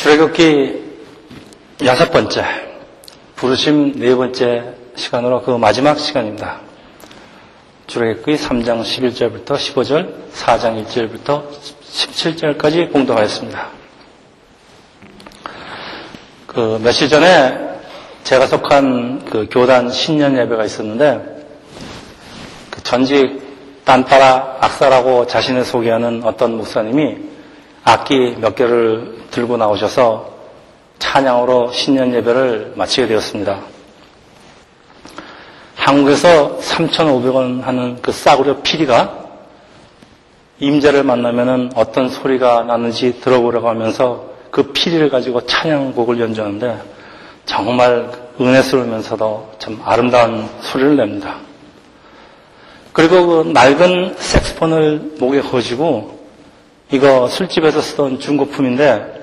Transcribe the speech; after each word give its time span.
출애굽기 0.00 0.82
여섯 1.84 2.10
번째, 2.10 2.42
부르심 3.36 3.92
네 3.96 4.14
번째 4.14 4.72
시간으로 4.96 5.42
그 5.42 5.50
마지막 5.50 5.98
시간입니다. 5.98 6.60
출애굽기 7.86 8.36
3장 8.36 8.80
11절부터 8.82 9.56
15절, 9.56 10.32
4장 10.32 10.82
1절부터 10.86 11.44
17절까지 11.50 12.90
공동하였습니다. 12.90 13.68
그 16.46 16.80
며칠 16.82 17.10
전에 17.10 17.58
제가 18.24 18.46
속한 18.46 19.26
그 19.26 19.48
교단 19.50 19.90
신년 19.90 20.34
예배가 20.38 20.64
있었는데 20.64 21.44
그 22.70 22.82
전직 22.82 23.84
딴따라 23.84 24.56
악사라고 24.62 25.26
자신을 25.26 25.66
소개하는 25.66 26.22
어떤 26.24 26.56
목사님이 26.56 27.29
악기 27.84 28.36
몇 28.38 28.54
개를 28.54 29.18
들고 29.30 29.56
나오셔서 29.56 30.30
찬양으로 30.98 31.72
신년 31.72 32.14
예배를 32.14 32.74
마치게 32.76 33.06
되었습니다. 33.08 33.60
한국에서 35.74 36.58
3,500원 36.58 37.62
하는 37.62 37.98
그 38.02 38.12
싸구려 38.12 38.60
피리가 38.62 39.18
임자를 40.60 41.02
만나면 41.04 41.72
어떤 41.74 42.08
소리가 42.10 42.64
나는지 42.64 43.20
들어보려고 43.20 43.68
하면서 43.68 44.26
그 44.50 44.72
피리를 44.72 45.08
가지고 45.08 45.46
찬양곡을 45.46 46.20
연주하는데 46.20 46.82
정말 47.46 48.10
은혜스러우면서도 48.40 49.52
참 49.58 49.80
아름다운 49.84 50.48
소리를 50.60 50.96
냅니다. 50.96 51.36
그리고 52.92 53.26
그 53.26 53.50
낡은 53.52 54.16
색스폰을 54.18 55.16
목에 55.18 55.40
거지고 55.40 56.19
이거 56.92 57.28
술집에서 57.28 57.80
쓰던 57.80 58.18
중고품인데 58.18 59.20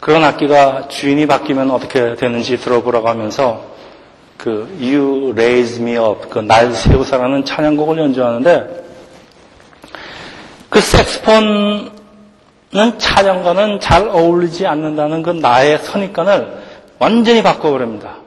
그런 0.00 0.22
악기가 0.24 0.86
주인이 0.88 1.26
바뀌면 1.26 1.70
어떻게 1.70 2.14
되는지 2.14 2.58
들어보라고 2.58 3.08
하면서 3.08 3.64
그 4.36 4.68
You 4.80 5.30
Raise 5.32 5.82
Me 5.82 5.96
Up 5.96 6.28
그 6.28 6.38
날 6.40 6.72
세우사라는 6.72 7.44
찬양곡을 7.44 7.98
연주하는데 7.98 8.84
그 10.70 10.80
색스폰은 10.80 11.90
찬양과는 12.98 13.80
잘 13.80 14.08
어울리지 14.08 14.66
않는다는 14.66 15.22
그 15.22 15.30
나의 15.30 15.78
선입관을 15.78 16.58
완전히 17.00 17.42
바꿔버립니다. 17.42 18.18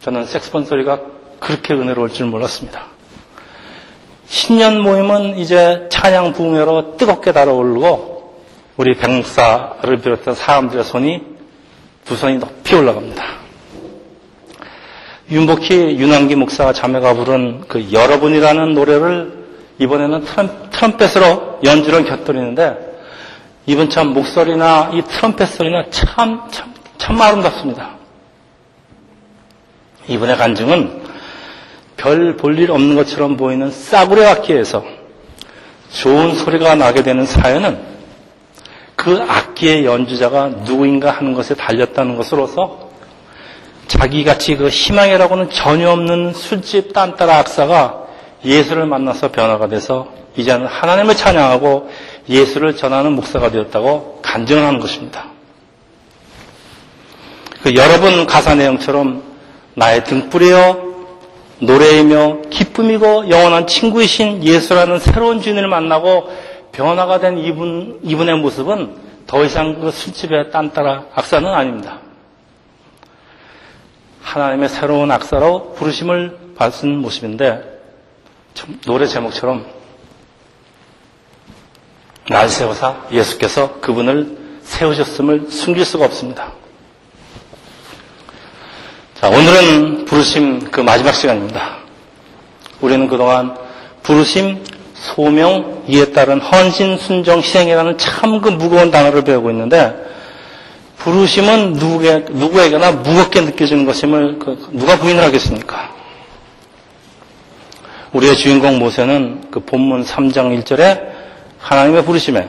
저는 0.00 0.24
색스폰 0.24 0.64
소리가 0.64 1.00
그렇게 1.40 1.74
은혜로울 1.74 2.10
줄 2.10 2.26
몰랐습니다. 2.26 2.93
신년 4.34 4.80
모임은 4.80 5.38
이제 5.38 5.86
찬양 5.90 6.32
붕회로 6.32 6.96
뜨겁게 6.96 7.30
달아오르고 7.30 8.34
우리 8.76 8.96
백목사를 8.96 9.96
비롯한 9.98 10.34
사람들의 10.34 10.82
손이 10.82 11.22
두 12.04 12.16
손이 12.16 12.38
높이 12.38 12.74
올라갑니다. 12.74 13.24
윤복희 15.30 15.98
윤한기 16.00 16.34
목사가 16.34 16.72
자매가 16.72 17.14
부른 17.14 17.68
그 17.68 17.92
여러분이라는 17.92 18.74
노래를 18.74 19.44
이번에는 19.78 20.24
트럼, 20.24 20.68
트럼펫으로 20.72 21.60
연주를 21.62 22.04
곁들이는데 22.04 22.76
이번 23.66 23.88
참 23.88 24.08
목소리나 24.08 24.90
이 24.94 25.02
트럼펫 25.02 25.48
소리나 25.48 25.84
참, 25.90 26.42
참, 26.50 26.74
참 26.98 27.22
아름답습니다. 27.22 27.90
이번의 30.08 30.36
간증은 30.36 31.03
별 32.04 32.36
볼 32.36 32.58
일 32.58 32.70
없는 32.70 32.96
것처럼 32.96 33.38
보이는 33.38 33.70
싸구려 33.70 34.28
악기에서 34.28 34.84
좋은 35.90 36.34
소리가 36.34 36.74
나게 36.74 37.02
되는 37.02 37.24
사연은 37.24 37.78
그 38.94 39.24
악기의 39.26 39.86
연주자가 39.86 40.48
누구인가 40.48 41.10
하는 41.10 41.32
것에 41.32 41.54
달렸다는 41.54 42.16
것으로서 42.16 42.90
자기같이 43.88 44.56
그 44.56 44.68
희망이라고는 44.68 45.48
전혀 45.48 45.90
없는 45.92 46.34
술집 46.34 46.92
딴따라 46.92 47.38
악사가 47.38 48.02
예수를 48.44 48.84
만나서 48.84 49.30
변화가 49.32 49.68
돼서 49.68 50.12
이제는 50.36 50.66
하나님을 50.66 51.16
찬양하고 51.16 51.88
예수를 52.28 52.76
전하는 52.76 53.12
목사가 53.12 53.50
되었다고 53.50 54.20
간증하는 54.20 54.78
것입니다. 54.78 55.28
그 57.62 57.74
여러분 57.74 58.26
가사 58.26 58.54
내용처럼 58.54 59.22
나의 59.74 60.04
등불이여 60.04 60.93
노래이며 61.60 62.42
기쁨이고 62.50 63.30
영원한 63.30 63.66
친구이신 63.66 64.44
예수라는 64.44 64.98
새로운 64.98 65.40
주인을 65.40 65.68
만나고 65.68 66.30
변화가 66.72 67.20
된 67.20 67.38
이분, 67.38 68.00
이분의 68.02 68.38
모습은 68.38 68.96
더 69.26 69.44
이상 69.44 69.80
그 69.80 69.90
술집의 69.90 70.50
딴따라 70.50 71.06
악사는 71.14 71.48
아닙니다. 71.48 72.00
하나님의 74.22 74.68
새로운 74.68 75.10
악사로 75.10 75.74
부르심을 75.74 76.54
받은 76.56 76.98
모습인데 76.98 77.62
노래 78.86 79.06
제목처럼 79.06 79.66
날 82.28 82.48
세워서 82.48 83.08
예수께서 83.12 83.80
그분을 83.80 84.38
세우셨음을 84.62 85.50
숨길 85.50 85.84
수가 85.84 86.06
없습니다. 86.06 86.52
자, 89.24 89.30
오늘은 89.30 90.04
부르심 90.04 90.70
그 90.70 90.82
마지막 90.82 91.14
시간입니다. 91.14 91.78
우리는 92.82 93.08
그동안 93.08 93.56
부르심 94.02 94.62
소명, 94.92 95.82
이에 95.88 96.12
따른 96.12 96.42
헌신, 96.42 96.98
순종, 96.98 97.38
희생이라는 97.38 97.96
참 97.96 98.42
그 98.42 98.50
무거운 98.50 98.90
단어를 98.90 99.24
배우고 99.24 99.50
있는데 99.50 99.94
부르심은 100.98 101.72
누구에, 101.72 102.26
누구에게나 102.28 102.92
무겁게 102.92 103.40
느껴지는 103.40 103.86
것임을 103.86 104.40
그 104.40 104.68
누가 104.72 104.98
부인을 104.98 105.24
하겠습니까? 105.24 105.90
우리의 108.12 108.36
주인공 108.36 108.78
모세는 108.78 109.46
그 109.50 109.60
본문 109.60 110.04
3장 110.04 110.62
1절에 110.62 111.00
하나님의 111.60 112.04
부르심에 112.04 112.46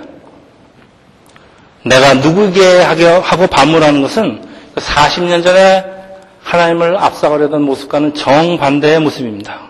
내가 1.83 2.15
누구에게 2.15 2.81
하고 3.23 3.47
반문하는 3.47 4.01
것은 4.01 4.41
40년 4.75 5.37
그 5.37 5.43
전에 5.43 5.94
하나님을 6.45 6.97
앞서가려던 6.97 7.63
모습과는 7.63 8.13
정반대의 8.13 8.99
모습입니다. 8.99 9.61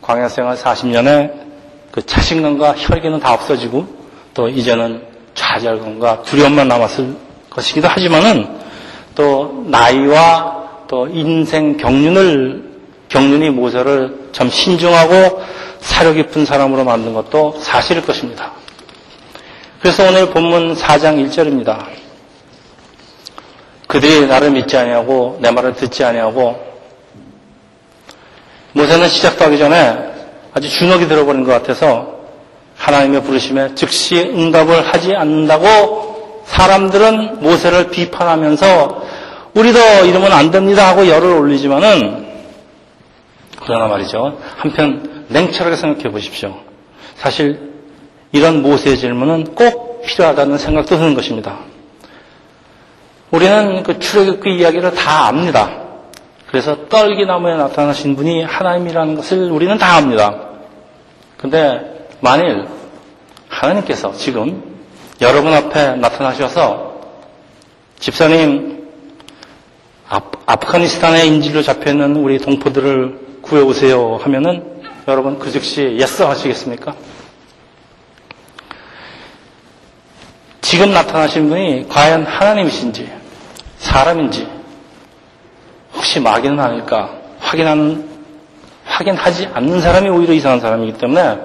광야 0.00 0.28
생활 0.28 0.56
40년에 0.56 1.32
그 1.90 2.06
자신감과 2.06 2.74
혈기는 2.78 3.18
다 3.18 3.34
없어지고 3.34 3.86
또 4.32 4.48
이제는 4.48 5.02
좌절감과 5.34 6.22
두려움만 6.22 6.68
남았을 6.68 7.14
것이기도 7.50 7.88
하지만은 7.88 8.48
또 9.16 9.64
나이와 9.66 10.84
또 10.86 11.08
인생 11.08 11.76
경륜을 11.76 12.68
경륜이 13.08 13.50
모세를 13.50 14.28
참 14.32 14.48
신중하고 14.48 15.42
사려 15.80 16.12
깊은 16.12 16.46
사람으로 16.46 16.84
만든 16.84 17.12
것도 17.12 17.56
사실일 17.58 18.06
것입니다. 18.06 18.52
그래서 19.80 20.04
오늘 20.04 20.30
본문 20.30 20.76
4장 20.76 21.28
1절입니다. 21.28 21.86
그들이 23.88 24.26
나를 24.26 24.50
믿지 24.52 24.76
아니하고 24.76 25.38
내 25.40 25.50
말을 25.50 25.74
듣지 25.74 26.04
아니하고 26.04 26.68
모세는 28.72 29.08
시작도 29.08 29.46
하기 29.46 29.58
전에 29.58 29.98
아주 30.52 30.68
주눅이 30.68 31.08
들어버린 31.08 31.42
것 31.42 31.52
같아서 31.52 32.18
하나님의 32.76 33.22
부르심에 33.22 33.74
즉시 33.74 34.20
응답을 34.20 34.86
하지 34.86 35.14
않는다고 35.14 36.44
사람들은 36.46 37.40
모세를 37.40 37.90
비판하면서 37.90 39.06
우리도 39.54 39.78
이러면 40.06 40.32
안 40.32 40.50
됩니다 40.50 40.88
하고 40.88 41.08
열을 41.08 41.30
올리지만은 41.30 42.28
그러나 43.64 43.88
말이죠. 43.88 44.38
한편 44.56 45.24
냉철하게 45.28 45.76
생각해 45.76 46.10
보십시오. 46.10 46.54
사실 47.16 47.72
이런 48.32 48.62
모세의 48.62 48.98
질문은 48.98 49.54
꼭 49.54 50.02
필요하다는 50.02 50.58
생각도 50.58 50.96
드는 50.96 51.14
것입니다. 51.14 51.58
우리는 53.30 53.82
그 53.82 53.98
출애굽기 53.98 54.56
이야기를 54.56 54.94
다 54.94 55.28
압니다. 55.28 55.70
그래서 56.48 56.88
떨기나무에 56.88 57.56
나타나신 57.56 58.16
분이 58.16 58.42
하나님이라는 58.42 59.16
것을 59.16 59.50
우리는 59.50 59.76
다 59.76 59.96
압니다. 59.96 60.34
근데 61.36 62.08
만일 62.20 62.66
하나님께서 63.48 64.12
지금 64.14 64.62
여러분 65.20 65.52
앞에 65.52 65.96
나타나셔서 65.96 67.00
집사님 67.98 68.88
아프가니스탄에 70.46 71.26
인질로 71.26 71.62
잡혀있는 71.62 72.16
우리 72.16 72.38
동포들을 72.38 73.40
구해오세요 73.42 74.18
하면은 74.22 74.82
여러분 75.06 75.38
그 75.38 75.50
즉시 75.50 75.96
yes 76.00 76.22
하시겠습니까? 76.22 76.94
지금 80.62 80.92
나타나신 80.92 81.48
분이 81.48 81.88
과연 81.88 82.24
하나님이신지 82.24 83.17
사람인지 83.78 84.46
혹시 85.94 86.20
마귀는 86.20 86.58
아닐까 86.60 87.10
확인하는 87.40 88.08
확인하지 88.84 89.48
않는 89.54 89.80
사람이 89.80 90.08
오히려 90.08 90.34
이상한 90.34 90.60
사람이기 90.60 90.98
때문에 90.98 91.38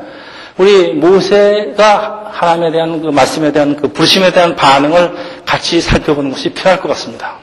우리 0.57 0.93
모세가 0.93 2.31
하나님에 2.31 2.71
대한 2.71 3.01
그 3.01 3.07
말씀에 3.07 3.51
대한 3.51 3.75
그 3.75 3.87
부르심에 3.87 4.31
대한 4.31 4.55
반응을 4.55 5.43
같이 5.45 5.81
살펴보는 5.81 6.31
것이 6.31 6.49
필요할 6.49 6.79
것 6.79 6.89
같습니다. 6.89 7.37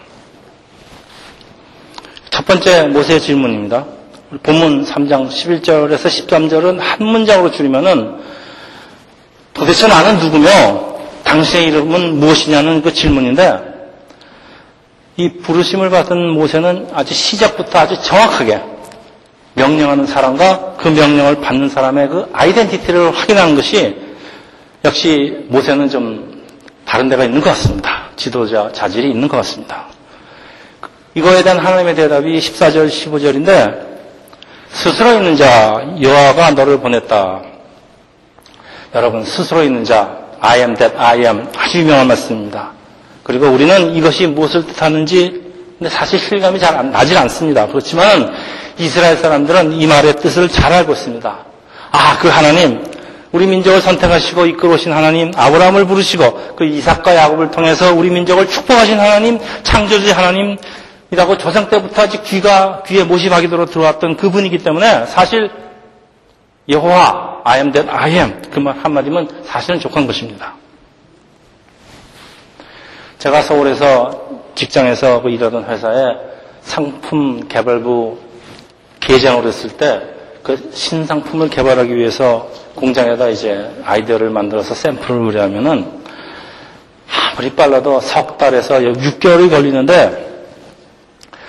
첫 2.30 2.46
번째 2.46 2.84
모세의 2.84 3.20
질문입니다. 3.20 3.84
본문 4.42 4.84
3장 4.84 5.28
11절에서 5.28 6.06
13절은 6.06 6.78
한 6.78 7.04
문장으로 7.04 7.50
줄이면은 7.50 8.20
도대체 9.52 9.88
나는 9.88 10.18
누구며 10.18 10.48
당신의 11.24 11.66
이름은 11.68 12.20
무엇이냐는 12.20 12.82
그 12.82 12.92
질문인데 12.92 13.69
이 15.20 15.28
부르심을 15.28 15.90
받은 15.90 16.30
모세는 16.30 16.88
아주 16.94 17.12
시작부터 17.12 17.80
아주 17.80 18.00
정확하게 18.02 18.58
명령하는 19.52 20.06
사람과 20.06 20.76
그 20.78 20.88
명령을 20.88 21.42
받는 21.42 21.68
사람의 21.68 22.08
그 22.08 22.30
아이덴티티를 22.32 23.14
확인하는 23.14 23.54
것이 23.54 23.96
역시 24.82 25.44
모세는 25.48 25.90
좀 25.90 26.42
다른 26.86 27.10
데가 27.10 27.24
있는 27.24 27.42
것 27.42 27.50
같습니다. 27.50 28.04
지도자 28.16 28.72
자질이 28.72 29.10
있는 29.10 29.28
것 29.28 29.36
같습니다. 29.38 29.88
이거에 31.14 31.42
대한 31.42 31.58
하나님의 31.58 31.96
대답이 31.96 32.38
14절, 32.38 32.88
15절인데 32.88 33.90
스스로 34.70 35.12
있는 35.12 35.36
자 35.36 35.84
여호와가 36.00 36.52
너를 36.52 36.80
보냈다. 36.80 37.42
여러분 38.94 39.22
스스로 39.26 39.62
있는 39.62 39.84
자 39.84 40.16
I 40.40 40.60
am 40.60 40.74
that 40.76 40.96
I 40.96 41.18
am 41.18 41.46
아주 41.58 41.80
유명한 41.80 42.08
말씀입니다. 42.08 42.79
그리고 43.30 43.46
우리는 43.46 43.94
이것이 43.94 44.26
무엇을 44.26 44.66
뜻하는지 44.66 45.40
사실 45.88 46.18
실감이 46.18 46.58
잘 46.58 46.90
나질 46.90 47.16
않습니다. 47.16 47.68
그렇지만 47.68 48.34
이스라엘 48.76 49.16
사람들은 49.18 49.72
이 49.72 49.86
말의 49.86 50.16
뜻을 50.16 50.48
잘 50.48 50.72
알고 50.72 50.94
있습니다. 50.94 51.38
아, 51.92 52.18
그 52.18 52.26
하나님, 52.26 52.84
우리 53.30 53.46
민족을 53.46 53.80
선택하시고 53.82 54.46
이끌어오신 54.46 54.92
하나님, 54.92 55.30
아브라함을 55.36 55.84
부르시고 55.84 56.56
그 56.56 56.64
이삭과 56.64 57.14
야곱을 57.14 57.52
통해서 57.52 57.94
우리 57.94 58.10
민족을 58.10 58.48
축복하신 58.48 58.98
하나님, 58.98 59.38
창조주 59.62 60.10
하나님이라고 60.10 61.38
조상 61.38 61.70
때부터 61.70 62.02
아직 62.02 62.24
귀가 62.24 62.82
귀에 62.84 63.04
못이 63.04 63.28
박이도록 63.28 63.70
들어왔던 63.70 64.16
그분이기 64.16 64.58
때문에 64.58 65.06
사실 65.06 65.52
여호와 66.68 67.42
I 67.44 67.58
am 67.60 67.70
that 67.70 67.88
I 67.88 68.10
am 68.10 68.42
그 68.50 68.58
말 68.58 68.74
한마디면 68.82 69.44
사실은 69.44 69.78
족한 69.78 70.08
것입니다. 70.08 70.54
제가 73.20 73.40
서울에서 73.42 74.28
직장에서 74.54 75.22
그 75.22 75.30
일하던 75.30 75.64
회사에 75.64 76.16
상품 76.62 77.46
개발부 77.48 78.18
계장으로 79.00 79.48
했을 79.48 79.70
때 79.70 80.20
그 80.42 80.70
신상품을 80.72 81.50
개발하기 81.50 81.94
위해서 81.94 82.48
공장에다 82.74 83.28
이제 83.28 83.70
아이디어를 83.84 84.30
만들어서 84.30 84.74
샘플을 84.74 85.26
의뢰하면은 85.26 86.00
아무리 87.32 87.50
빨라도 87.50 88.00
석 88.00 88.38
달에서 88.38 88.78
6개월이 88.78 89.50
걸리는데 89.50 90.28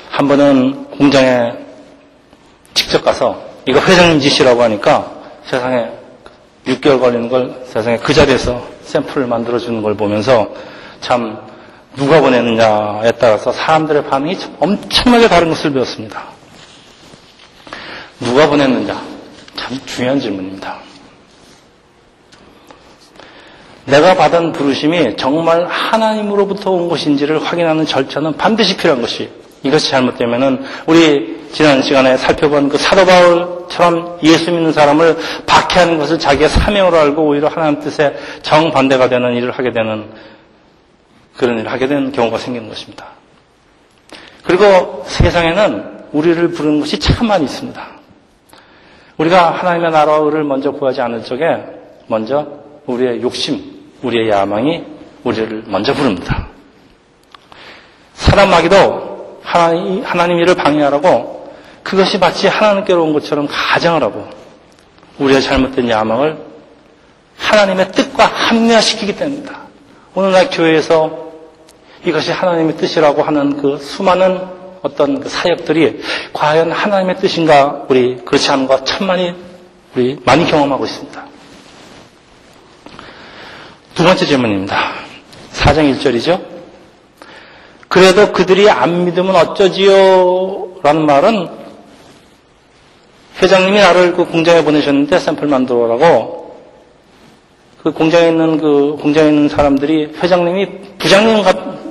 한 0.10 0.28
번은 0.28 0.86
공장에 0.98 1.54
직접 2.74 3.04
가서 3.04 3.42
이거 3.66 3.80
회장님 3.80 4.20
지시라고 4.20 4.62
하니까 4.64 5.10
세상에 5.46 5.90
6개월 6.68 7.00
걸리는 7.00 7.30
걸 7.30 7.64
세상에 7.66 7.98
그 7.98 8.14
자리에서 8.14 8.62
샘플을 8.84 9.26
만들어주는 9.26 9.82
걸 9.82 9.96
보면서 9.96 10.54
참 11.00 11.51
누가 11.96 12.22
보냈느냐에 12.22 13.12
따라서 13.20 13.52
사람들의 13.52 14.06
반응이 14.06 14.38
엄청나게 14.60 15.28
다른 15.28 15.50
것을 15.50 15.74
배웠습니다. 15.74 16.24
누가 18.20 18.48
보냈느냐? 18.48 19.02
참 19.56 19.80
중요한 19.86 20.20
질문입니다. 20.20 20.80
내가 23.86 24.16
받은 24.16 24.54
부르심이 24.54 25.18
정말 25.18 25.66
하나님으로부터 25.66 26.72
온 26.72 26.88
것인지를 26.88 27.44
확인하는 27.44 27.86
절차는 27.86 28.38
반드시 28.38 28.78
필요한 28.78 29.02
것이 29.02 29.30
이것이 29.64 29.90
잘못되면은 29.92 30.64
우리 30.86 31.42
지난 31.52 31.82
시간에 31.82 32.16
살펴본 32.18 32.70
그 32.70 32.78
사도 32.78 33.06
바울처럼 33.06 34.20
예수 34.24 34.52
믿는 34.52 34.72
사람을 34.72 35.18
박해하는 35.46 35.98
것을 35.98 36.20
자기의 36.20 36.50
사명으로 36.50 36.98
알고 36.98 37.24
오히려 37.24 37.48
하나님 37.50 37.80
뜻에 37.80 38.16
정반대가 38.44 39.10
되는 39.10 39.34
일을 39.36 39.52
하게 39.52 39.72
되는 39.72 40.10
그런 41.42 41.58
일을 41.58 41.72
하게 41.72 41.88
되는 41.88 42.12
경우가 42.12 42.38
생기는 42.38 42.70
것입니다. 42.70 43.08
그리고 44.44 45.04
세상에는 45.08 46.02
우리를 46.12 46.52
부르는 46.52 46.82
것이 46.82 47.00
참 47.00 47.26
많이 47.26 47.46
있습니다. 47.46 47.84
우리가 49.18 49.50
하나님의 49.50 49.90
나라를 49.90 50.44
먼저 50.44 50.70
구하지 50.70 51.02
않을 51.02 51.24
적에 51.24 51.66
먼저 52.06 52.48
우리의 52.86 53.24
욕심, 53.24 53.60
우리의 54.04 54.30
야망이 54.30 54.84
우리를 55.24 55.64
먼저 55.66 55.96
부릅니다. 55.96 56.48
사람 58.14 58.52
마귀도 58.52 59.40
하나님, 59.42 60.04
하나님 60.04 60.38
일을 60.38 60.54
방해하라고 60.54 61.56
그것이 61.82 62.20
마치 62.20 62.48
하나님께로 62.48 63.04
온 63.04 63.14
것처럼 63.14 63.48
가정을 63.50 64.04
하고 64.04 64.30
우리의 65.18 65.42
잘못된 65.42 65.90
야망을 65.90 66.38
하나님의 67.40 67.92
뜻과 67.94 68.28
합리화시키기 68.28 69.16
때문입니다. 69.16 69.62
오늘날 70.14 70.52
교회에서 70.52 71.31
이것이 72.06 72.32
하나님의 72.32 72.78
뜻이라고 72.78 73.22
하는 73.22 73.58
그 73.58 73.78
수많은 73.78 74.40
어떤 74.82 75.20
그 75.20 75.30
사역들이 75.30 76.02
과연 76.34 76.72
하나님의 76.72 77.18
뜻인가 77.18 77.86
우리 77.88 78.18
그렇지 78.26 78.50
않은 78.52 78.68
것 78.68 78.86
천만이 78.86 79.36
우리 79.96 80.18
많이 80.26 80.46
경험하고 80.48 80.86
있습니다. 80.86 81.26
두 83.94 84.04
번째 84.04 84.26
질문입니다. 84.26 84.94
4장 85.54 85.96
1절이죠. 85.96 86.44
그래도 87.88 88.32
그들이 88.32 88.70
안 88.70 89.06
믿으면 89.06 89.36
어쩌지요? 89.36 90.80
라는 90.82 91.06
말은 91.06 91.50
회장님이 93.42 93.80
나를 93.80 94.14
그 94.16 94.26
공장에 94.26 94.64
보내셨는데 94.64 95.20
샘플 95.20 95.48
만들어라고 95.48 96.42
그 97.84 97.92
공장에 97.92 98.30
있는 98.30 98.60
그 98.60 98.98
공장에 99.02 99.30
있는 99.30 99.50
사람들이 99.50 100.14
회장님이 100.22 100.98
부장님 101.00 101.44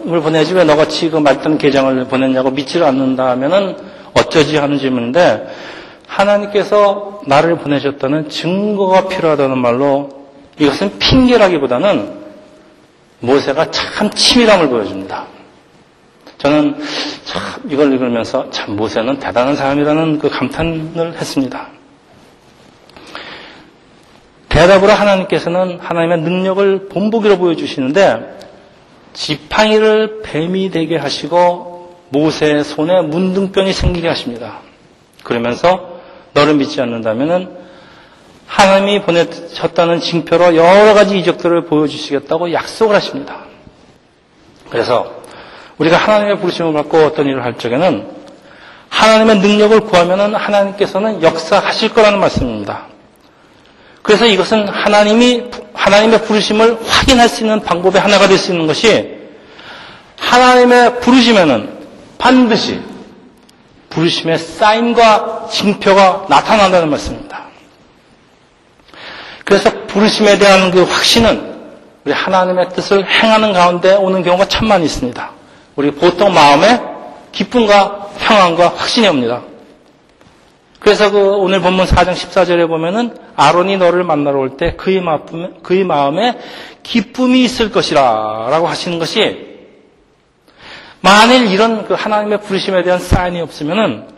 을 0.09 0.21
보내지 0.21 0.55
왜 0.55 0.65
너같이 0.65 1.11
그 1.11 1.17
말단 1.17 1.59
계장을 1.59 2.05
보냈냐고 2.07 2.51
믿지를 2.51 2.87
않는다 2.87 3.31
하면은 3.31 3.77
어쩌지 4.15 4.57
하는 4.57 4.79
질문인데 4.79 5.47
하나님께서 6.07 7.21
나를 7.27 7.57
보내셨다는 7.59 8.29
증거가 8.29 9.09
필요하다는 9.09 9.59
말로 9.59 10.09
이것은 10.59 10.99
핑계라기보다는 10.99 12.21
모세가 13.21 13.71
참 13.71 14.11
치밀함을 14.11 14.69
보여줍니다. 14.69 15.27
저는 16.39 16.77
참 17.25 17.43
이걸 17.71 17.93
읽으면서 17.93 18.51
참 18.51 18.77
모세는 18.77 19.19
대단한 19.19 19.57
사람이라는 19.57 20.19
그 20.19 20.31
감탄을 20.31 21.15
했습니다. 21.19 21.69
대답으로 24.49 24.93
하나님께서는 24.93 25.79
하나님의 25.81 26.21
능력을 26.23 26.89
본보기로 26.89 27.39
보여주시는데 27.39 28.39
지팡이를 29.13 30.23
뱀이 30.23 30.71
되게 30.71 30.97
하시고 30.97 31.97
모세의 32.11 32.65
손에 32.65 33.03
문둥병이 33.03 33.73
생기게 33.73 34.09
하십니다. 34.09 34.59
그러면서 35.23 36.01
너를 36.33 36.55
믿지 36.55 36.81
않는다면 36.81 37.59
하나님이 38.47 39.03
보내셨다는 39.03 40.01
징표로 40.01 40.57
여러 40.57 40.93
가지 40.95 41.19
이적들을 41.19 41.67
보여주시겠다고 41.67 42.53
약속을 42.53 42.97
하십니다. 42.97 43.45
그래서 44.71 45.21
우리가 45.79 45.97
하나님의 45.97 46.39
부르심을 46.41 46.73
받고 46.73 46.99
어떤 46.99 47.27
일을 47.27 47.45
할 47.45 47.57
적에는 47.59 48.09
하나님의 48.89 49.39
능력을 49.39 49.81
구하면 49.81 50.35
하나님께서는 50.35 51.23
역사하실 51.23 51.95
거라는 51.95 52.19
말씀입니다. 52.19 52.87
그래서 54.03 54.27
이것은 54.27 54.69
하나님이 54.69 55.45
하나님의 55.75 56.23
부르심을 56.23 56.79
확인할 56.87 57.29
수 57.29 57.43
있는 57.43 57.61
방법의 57.63 58.01
하나가 58.01 58.27
될 58.29 58.39
수 58.39 58.53
있는 58.53 58.67
것이 58.67 59.19
하나님의 60.19 61.01
부르심에는 61.01 61.79
반드시 62.19 62.81
부르심의 63.91 64.39
사인과 64.39 65.49
징표가 65.51 66.27
나타난다는 66.29 66.89
말씀입니다. 66.91 67.41
그래서 69.45 69.71
부르심에 69.89 70.39
대한 70.39 70.71
그 70.71 70.83
확신은 70.85 71.51
우리 72.05 72.13
하나님의 72.13 72.69
뜻을 72.71 73.05
행하는 73.07 73.53
가운데 73.53 73.95
오는 73.95 74.23
경우가 74.23 74.47
참 74.47 74.69
많이 74.69 74.85
있습니다. 74.85 75.31
우리 75.77 75.91
보통 75.91 76.33
마음에 76.33 76.81
기쁨과 77.33 78.11
평안과 78.19 78.75
확신이 78.77 79.09
옵니다. 79.09 79.43
그래서 80.81 81.11
그 81.11 81.19
오늘 81.37 81.61
본문 81.61 81.85
4장 81.85 82.15
14절에 82.15 82.67
보면은 82.67 83.17
아론이 83.37 83.77
너를 83.77 84.03
만나러 84.03 84.39
올 84.39 84.57
때 84.57 84.75
그의, 84.77 85.01
마음, 85.01 85.61
그의 85.63 85.85
마음에 85.85 86.39
기쁨이 86.83 87.45
있을 87.45 87.71
것이라 87.71 88.49
라고 88.51 88.67
하시는 88.67 88.99
것이 88.99 89.49
만일 91.03 91.47
이런 91.53 91.87
그 91.87 91.95
하나님의 91.95 92.41
부르심에 92.41 92.83
대한 92.83 92.99
사인이 92.99 93.41
없으면은 93.43 94.09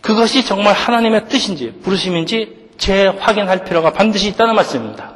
그것이 0.00 0.44
정말 0.44 0.74
하나님의 0.74 1.28
뜻인지 1.28 1.80
부르심인지 1.82 2.70
재확인할 2.78 3.64
필요가 3.64 3.92
반드시 3.92 4.28
있다는 4.28 4.54
말씀입니다. 4.54 5.14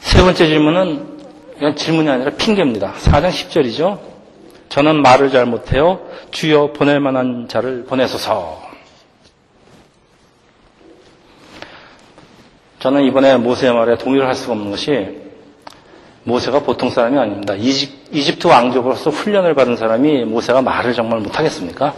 세 0.00 0.20
번째 0.22 0.46
질문은 0.46 1.16
이건 1.58 1.76
질문이 1.76 2.08
아니라 2.08 2.30
핑계입니다. 2.32 2.94
4장 2.94 3.30
10절이죠. 3.30 4.15
저는 4.68 5.02
말을 5.02 5.30
잘 5.30 5.46
못해요. 5.46 6.00
주여 6.30 6.72
보낼 6.72 7.00
만한 7.00 7.48
자를 7.48 7.84
보내소서. 7.84 8.62
저는 12.80 13.04
이번에 13.04 13.36
모세의 13.36 13.72
말에 13.72 13.96
동의를 13.96 14.26
할 14.26 14.34
수가 14.34 14.52
없는 14.52 14.70
것이 14.70 15.26
모세가 16.24 16.60
보통 16.60 16.90
사람이 16.90 17.18
아닙니다. 17.18 17.54
이집, 17.54 18.38
트 18.38 18.46
왕족으로서 18.48 19.10
훈련을 19.10 19.54
받은 19.54 19.76
사람이 19.76 20.24
모세가 20.24 20.60
말을 20.62 20.92
정말 20.92 21.20
못하겠습니까? 21.20 21.94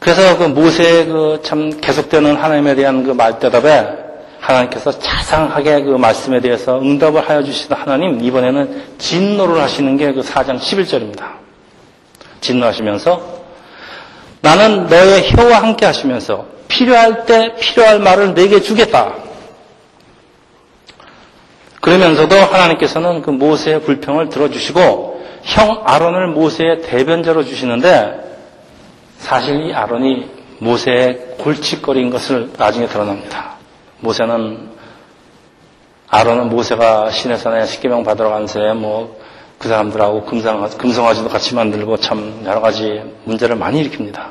그래서 0.00 0.36
그 0.38 0.44
모세의 0.44 1.06
그 1.06 1.38
참 1.42 1.70
계속되는 1.80 2.36
하나님에 2.36 2.74
대한 2.74 3.04
그 3.04 3.12
말 3.14 3.38
대답에 3.38 4.07
하나님께서 4.48 4.98
자상하게 4.98 5.82
그 5.82 5.90
말씀에 5.90 6.40
대해서 6.40 6.80
응답을 6.80 7.28
하여 7.28 7.42
주시던 7.42 7.78
하나님, 7.78 8.24
이번에는 8.24 8.96
진노를 8.98 9.60
하시는 9.60 9.96
게 9.96 10.12
그 10.12 10.22
4장 10.22 10.58
11절입니다. 10.58 11.34
진노하시면서 12.40 13.38
나는 14.40 14.86
너의 14.86 15.30
혀와 15.30 15.62
함께 15.62 15.84
하시면서 15.84 16.46
필요할 16.68 17.26
때 17.26 17.54
필요할 17.60 17.98
말을 17.98 18.34
내게 18.34 18.60
주겠다. 18.60 19.14
그러면서도 21.80 22.36
하나님께서는 22.36 23.22
그 23.22 23.30
모세의 23.30 23.82
불평을 23.82 24.30
들어주시고 24.30 25.26
형 25.42 25.82
아론을 25.84 26.28
모세의 26.28 26.82
대변자로 26.82 27.44
주시는데 27.44 28.18
사실 29.18 29.68
이 29.68 29.74
아론이 29.74 30.30
모세의 30.58 31.36
골칫거리인 31.38 32.10
것을 32.10 32.50
나중에 32.56 32.86
드러납니다. 32.86 33.57
모세는 34.00 34.70
아론은 36.08 36.48
모세가 36.48 37.10
시내산에 37.10 37.66
십계명 37.66 38.04
받으러 38.04 38.30
간 38.30 38.46
새에 38.46 38.72
뭐 38.72 39.28
그 39.58 39.68
사람들하고 39.68 40.24
금상, 40.24 40.68
금성아지도 40.70 41.28
같이 41.28 41.54
만들고 41.54 41.96
참 41.96 42.42
여러 42.44 42.60
가지 42.60 43.02
문제를 43.24 43.56
많이 43.56 43.82
일으킵니다. 43.82 44.26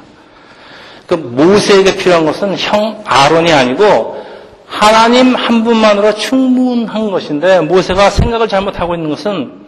그 1.06 1.16
모세에게 1.16 1.98
필요한 1.98 2.26
것은 2.26 2.58
형 2.58 3.04
아론이 3.06 3.52
아니고 3.52 4.26
하나님 4.66 5.36
한 5.36 5.64
분만으로 5.64 6.16
충분한 6.16 7.12
것인데 7.12 7.62
모세가 7.62 8.10
생각을 8.10 8.48
잘못하고 8.48 8.96
있는 8.96 9.10
것은 9.10 9.68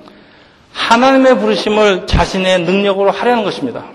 하나님의 0.74 1.40
부르심을 1.40 2.08
자신의 2.08 2.62
능력으로 2.62 3.12
하려는 3.12 3.44
것입니다. 3.44 3.86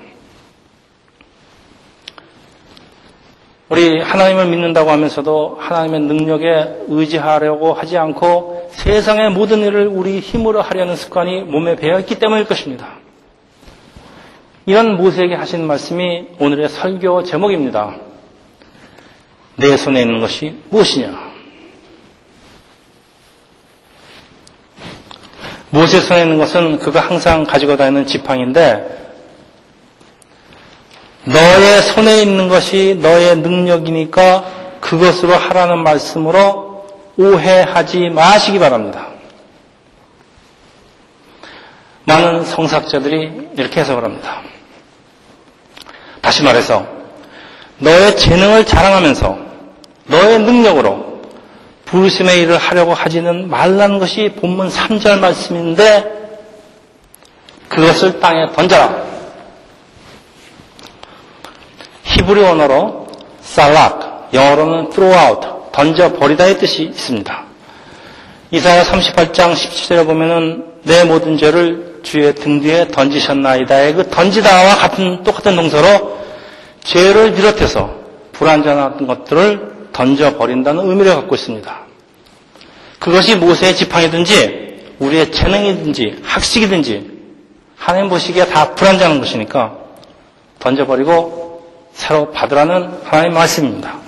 우리 3.70 3.98
하나님을 3.98 4.46
믿는다고 4.46 4.90
하면서도 4.90 5.56
하나님의 5.58 6.00
능력에 6.00 6.84
의지하려고 6.88 7.72
하지 7.72 7.96
않고 7.96 8.68
세상의 8.72 9.30
모든 9.30 9.60
일을 9.60 9.86
우리 9.86 10.20
힘으로 10.20 10.60
하려는 10.60 10.96
습관이 10.96 11.42
몸에 11.42 11.76
배어 11.76 11.98
있기 12.00 12.18
때문일 12.18 12.44
것입니다. 12.44 12.98
이런 14.66 14.96
모세에게 14.96 15.34
하신 15.34 15.66
말씀이 15.66 16.26
오늘의 16.38 16.68
설교 16.68 17.22
제목입니다. 17.24 17.96
내 19.56 19.76
손에 19.76 20.02
있는 20.02 20.20
것이 20.20 20.56
무엇이냐? 20.70 21.32
모세 25.70 26.00
손에 26.00 26.22
있는 26.22 26.38
것은 26.38 26.78
그가 26.78 27.00
항상 27.00 27.44
가지고 27.44 27.76
다니는 27.76 28.06
지팡인데 28.06 29.03
너의 31.24 31.82
손에 31.82 32.22
있는 32.22 32.48
것이 32.48 32.98
너의 33.00 33.36
능력이니까 33.38 34.44
그것으로 34.80 35.34
하라는 35.34 35.82
말씀으로 35.82 36.86
오해하지 37.16 38.10
마시기 38.10 38.58
바랍니다. 38.58 39.08
많은 42.04 42.44
성삭자들이 42.44 43.50
이렇게 43.56 43.80
해석을 43.80 44.04
합니다. 44.04 44.42
다시 46.20 46.42
말해서 46.42 46.86
너의 47.78 48.16
재능을 48.16 48.66
자랑하면서 48.66 49.38
너의 50.06 50.38
능력으로 50.40 51.22
부르심의 51.86 52.42
일을 52.42 52.58
하려고 52.58 52.92
하지는 52.92 53.48
말라는 53.48 53.98
것이 53.98 54.34
본문 54.36 54.68
3절 54.68 55.18
말씀인데 55.20 56.38
그것을 57.68 58.20
땅에 58.20 58.50
던져라. 58.52 59.13
히브리 62.24 62.42
언어로 62.42 63.06
살락, 63.42 64.30
영어로는 64.32 64.90
throw 64.90 65.14
out, 65.14 65.46
던져 65.72 66.12
버리다의 66.14 66.58
뜻이 66.58 66.84
있습니다. 66.84 67.44
이사야 68.50 68.82
38장 68.84 69.52
17절에 69.52 70.06
보면은 70.06 70.64
내 70.84 71.04
모든 71.04 71.36
죄를 71.36 72.00
주의 72.02 72.34
등 72.34 72.60
뒤에 72.60 72.88
던지셨나이다의 72.88 73.94
그 73.94 74.08
던지다와 74.08 74.76
같은 74.76 75.22
똑같은 75.22 75.56
동사로 75.56 76.18
죄를 76.82 77.34
비롯해서 77.34 77.94
불완전한 78.32 79.06
것들을 79.06 79.88
던져 79.92 80.36
버린다는 80.36 80.88
의미를 80.88 81.14
갖고 81.14 81.34
있습니다. 81.34 81.78
그것이 82.98 83.36
모세의 83.36 83.76
지팡이든지 83.76 84.94
우리의 84.98 85.30
재능이든지 85.30 86.20
학식이든지 86.22 87.10
하나님 87.76 88.08
보시기에 88.08 88.46
다 88.46 88.74
불완전한 88.74 89.20
것이니까 89.20 89.76
던져버리고 90.58 91.43
새로 91.94 92.30
받으라는 92.32 93.00
하나님의 93.04 93.34
말씀입니다. 93.34 93.98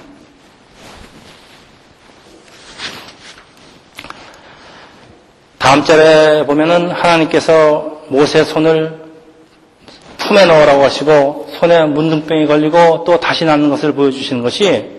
다음 5.58 5.82
절에 5.82 6.44
보면은 6.46 6.90
하나님께서 6.90 8.02
모세 8.08 8.44
손을 8.44 9.06
품에 10.18 10.44
넣으라고 10.44 10.84
하시고 10.84 11.48
손에 11.58 11.86
문둥병이 11.86 12.46
걸리고 12.46 13.04
또 13.04 13.18
다시 13.18 13.44
낫는 13.44 13.70
것을 13.70 13.92
보여주시는 13.92 14.42
것이 14.42 14.90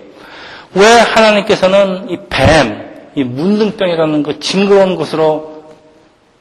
왜 0.74 0.86
하나님께서는 0.86 2.10
이 2.10 2.18
뱀, 2.30 3.12
이 3.16 3.24
문둥병이라는 3.24 4.24
그 4.24 4.40
징그러운 4.40 4.96
것으로 4.96 5.64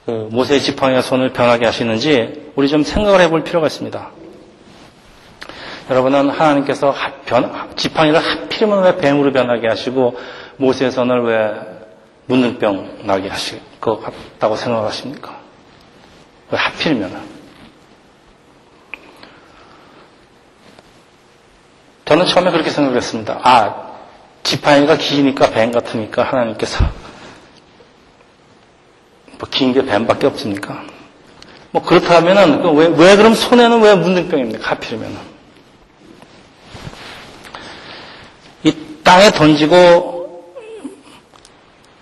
그 0.05 0.29
모세의 0.31 0.61
지팡이와 0.61 1.03
손을 1.03 1.33
변하게 1.33 1.67
하시는지 1.67 2.51
우리 2.55 2.69
좀 2.69 2.85
생각을 2.85 3.21
해볼 3.23 3.45
필요가 3.45 3.67
있습니다. 3.67 4.11
여러분은 5.91 6.31
하나님께서 6.31 6.95
변, 7.27 7.69
지팡이를 7.77 8.19
하필이면 8.19 8.83
왜 8.83 8.97
뱀으로 8.97 9.33
변하게 9.33 9.69
하시고 9.69 10.19
모세의 10.57 10.91
선을 10.91 11.23
왜 11.25 11.53
문능병 12.27 13.01
나게 13.05 13.29
하실 13.29 13.61
것 13.81 14.01
같다고 14.03 14.57
생각하십니까? 14.57 15.39
왜 16.51 16.59
하필이면? 16.59 17.37
저는 22.05 22.27
처음에 22.27 22.51
그렇게 22.51 22.71
생각했습니다. 22.71 23.41
아, 23.43 23.87
지팡이가 24.43 24.97
기니까 24.97 25.51
뱀 25.51 25.73
같으니까 25.73 26.23
하나님께서 26.25 26.85
뭐 29.39 29.49
긴 29.51 29.73
게 29.75 29.85
뱀밖에 29.85 30.27
없습니까? 30.29 30.83
뭐 31.71 31.83
그렇다면은 31.83 32.63
그 32.63 32.71
왜, 32.71 32.87
왜 32.87 33.17
그럼 33.17 33.35
손에는 33.35 33.83
왜 33.83 33.95
문능병입니까? 33.95 34.71
하필이면은. 34.71 35.36
땅에 39.07 39.31
던지고 39.31 40.43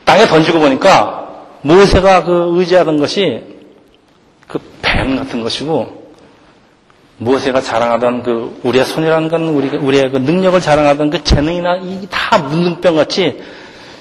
땅에 0.07 0.27
던지고 0.27 0.59
보니까 0.61 1.45
모세가 1.63 2.25
그 2.25 2.55
의지하던 2.59 2.99
것이 2.99 3.43
그 4.49 4.59
뱀 4.83 5.17
같은 5.17 5.43
것이고 5.43 6.05
모세가 7.19 7.61
자랑하던 7.61 8.23
그 8.23 8.61
우리의 8.65 8.85
손이라는 8.85 9.29
건 9.29 9.49
우리, 9.49 9.69
우리의 9.77 10.11
그 10.11 10.19
능력을 10.19 10.61
자랑하던 10.61 11.11
그 11.11 11.23
재능이나 11.25 11.77
이 11.77 12.07
다 12.11 12.39
문둥병 12.39 12.97
같이 12.97 13.41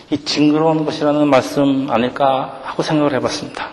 이 0.10 0.18
징그러운 0.24 0.86
것이라는 0.86 1.28
말씀 1.28 1.88
아닐까 1.90 2.62
하고 2.64 2.84
생각을 2.84 3.14
해봤습니다. 3.14 3.70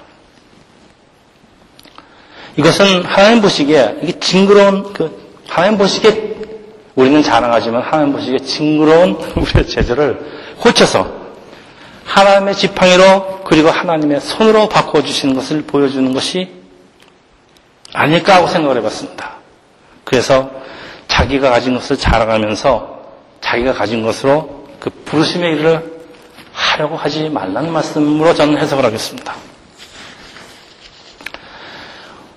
이것은 2.57 3.05
하나님 3.05 3.41
보시기에 3.43 3.99
이게 4.03 4.19
징그러운 4.19 4.93
그 4.93 5.19
하나님 5.49 5.79
보시기에 5.79 6.40
우리는 7.01 7.23
자랑하지만 7.23 7.81
하나님 7.81 8.13
보시기에 8.13 8.41
징그러운 8.41 9.13
우리의 9.35 9.67
제재를 9.67 10.21
고쳐서 10.59 11.11
하나님의 12.05 12.55
지팡이로 12.55 13.41
그리고 13.45 13.71
하나님의 13.71 14.21
손으로 14.21 14.69
바꿔주시는 14.69 15.35
것을 15.35 15.63
보여주는 15.63 16.13
것이 16.13 16.51
아닐까 17.95 18.37
하고 18.37 18.49
생각을 18.49 18.77
해봤습니다. 18.77 19.37
그래서 20.05 20.51
자기가 21.09 21.49
가진 21.49 21.75
것을 21.75 21.97
자랑하면서 21.97 23.01
자기가 23.41 23.73
가진 23.73 24.03
것으로 24.03 24.67
그 24.79 24.91
부르심의 25.07 25.55
일을 25.55 26.01
하려고 26.53 26.97
하지 26.97 27.31
말라는 27.31 27.73
말씀으로 27.73 28.35
저는 28.35 28.59
해석을 28.59 28.85
하겠습니다. 28.85 29.35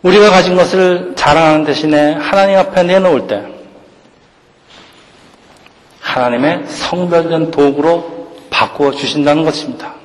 우리가 0.03 0.29
가진 0.29 0.55
것을 0.55 1.13
자랑하는 1.17 1.65
대신에 1.65 2.13
하나님 2.13 2.57
앞에 2.57 2.83
내놓을 2.83 3.27
때 3.27 3.52
하나님의 6.13 6.63
성별된 6.67 7.51
도구로 7.51 8.27
바꾸어 8.49 8.91
주신다는 8.91 9.43
것입니다. 9.43 9.95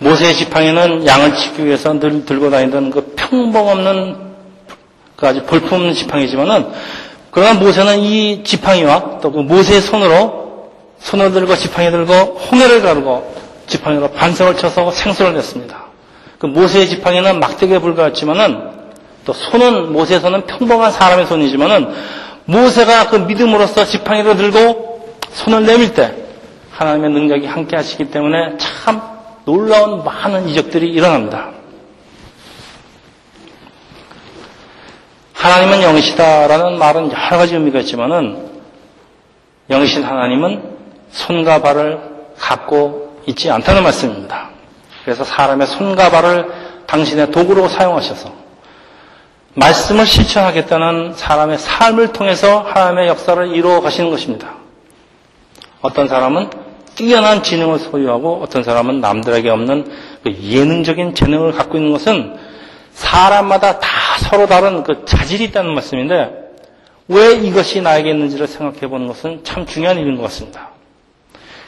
모세의 0.00 0.34
지팡이는 0.34 1.06
양을 1.06 1.34
치기 1.34 1.64
위해서 1.66 1.98
늘 1.98 2.24
들고 2.24 2.50
다니던 2.50 2.90
그 2.90 3.14
평범 3.16 3.66
없는 3.66 4.16
그 5.16 5.26
아주 5.26 5.42
볼품 5.44 5.92
지팡이지만은 5.92 6.68
그러나 7.30 7.54
모세는 7.54 8.00
이 8.00 8.44
지팡이와 8.44 9.18
또 9.20 9.32
그 9.32 9.40
모세의 9.40 9.80
손으로 9.80 10.70
손을 11.00 11.32
들고 11.32 11.56
지팡이 11.56 11.90
들고 11.90 12.12
홍해를 12.12 12.82
가르고 12.82 13.34
지팡이로 13.66 14.08
반성을 14.12 14.56
쳐서 14.56 14.90
생수를 14.90 15.34
냈습니다. 15.34 15.76
그 16.38 16.46
모세의 16.46 16.88
지팡이는 16.88 17.40
막대기에 17.40 17.80
불과했지만은 17.80 18.78
또 19.24 19.32
손은 19.32 19.92
모세의 19.92 20.20
손은 20.20 20.46
평범한 20.46 20.92
사람의 20.92 21.26
손이지만은 21.26 21.92
모세가 22.48 23.08
그 23.10 23.16
믿음으로써 23.16 23.84
지팡이를 23.84 24.36
들고 24.36 25.18
손을 25.32 25.66
내밀 25.66 25.92
때 25.92 26.14
하나님의 26.70 27.10
능력이 27.10 27.46
함께 27.46 27.76
하시기 27.76 28.10
때문에 28.10 28.56
참 28.56 29.02
놀라운 29.44 30.02
많은 30.02 30.48
이적들이 30.48 30.88
일어납니다. 30.90 31.50
하나님은 35.34 35.82
영이시다라는 35.82 36.78
말은 36.78 37.12
여러 37.12 37.38
가지 37.38 37.54
의미가 37.54 37.80
있지만은 37.80 38.48
영이신 39.68 40.02
하나님은 40.02 40.62
손과 41.10 41.60
발을 41.60 42.00
갖고 42.38 43.20
있지 43.26 43.50
않다는 43.50 43.82
말씀입니다. 43.82 44.50
그래서 45.04 45.22
사람의 45.22 45.66
손과 45.66 46.10
발을 46.10 46.46
당신의 46.86 47.30
도구로 47.30 47.68
사용하셔서 47.68 48.37
말씀을 49.58 50.06
실천하겠다는 50.06 51.14
사람의 51.14 51.58
삶을 51.58 52.12
통해서 52.12 52.60
하나님의 52.60 53.08
역사를 53.08 53.44
이루어 53.48 53.80
가시는 53.80 54.10
것입니다. 54.10 54.54
어떤 55.80 56.06
사람은 56.06 56.50
뛰어난 56.94 57.42
지능을 57.42 57.78
소유하고 57.78 58.40
어떤 58.42 58.62
사람은 58.62 59.00
남들에게 59.00 59.48
없는 59.50 59.90
그 60.22 60.32
예능적인 60.32 61.14
재능을 61.14 61.52
갖고 61.52 61.76
있는 61.76 61.92
것은 61.92 62.36
사람마다 62.92 63.78
다 63.78 63.88
서로 64.28 64.46
다른 64.46 64.82
그 64.82 65.04
자질이 65.04 65.44
있다는 65.44 65.74
말씀인데 65.74 66.48
왜 67.08 67.34
이것이 67.34 67.80
나에게 67.80 68.10
있는지를 68.10 68.46
생각해 68.46 68.88
보는 68.88 69.06
것은 69.08 69.40
참 69.44 69.66
중요한 69.66 69.98
일인 69.98 70.16
것 70.16 70.22
같습니다. 70.24 70.70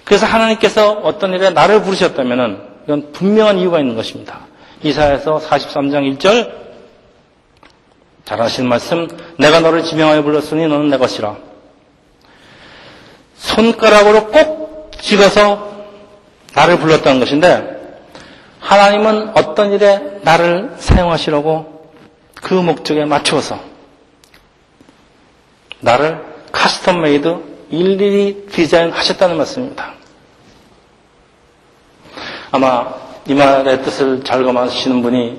그래서 0.05 0.27
하나님께서 0.27 0.93
어떤 0.93 1.33
일에 1.33 1.51
나를 1.51 1.83
부르셨다면 1.83 2.69
이건 2.85 3.13
분명한 3.13 3.59
이유가 3.59 3.79
있는 3.81 3.97
것입니다. 3.97 4.41
이사에서 4.83 5.39
43장 5.39 6.19
1절 6.19 6.70
잘 8.31 8.41
아시는 8.41 8.69
말씀 8.69 9.09
내가 9.39 9.59
너를 9.59 9.83
지명하여 9.83 10.23
불렀으니 10.23 10.69
너는 10.69 10.89
내 10.89 10.99
것이라 10.99 11.37
손가락으로 13.35 14.29
꼭 14.29 14.93
찍어서 15.01 15.85
나를 16.55 16.79
불렀다는 16.79 17.19
것인데 17.19 18.05
하나님은 18.61 19.37
어떤 19.37 19.73
일에 19.73 20.21
나를 20.23 20.77
사용하시려고 20.79 21.91
그 22.37 22.55
목적에 22.55 23.05
맞추어서 23.05 23.59
나를 25.81 26.23
custom 26.53 27.01
made 27.01 27.37
일일이 27.71 28.47
디자인 28.53 28.93
하셨다는 28.93 29.39
말씀입니다. 29.39 29.95
아마 32.53 32.95
이 33.27 33.35
말의 33.35 33.83
뜻을 33.83 34.23
잘 34.23 34.45
감하시는 34.45 35.03
분이 35.03 35.39